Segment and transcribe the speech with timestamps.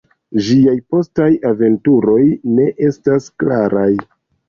[0.45, 2.19] Ĝiaj postaj aventuroj
[2.57, 3.91] ne estas klaraj.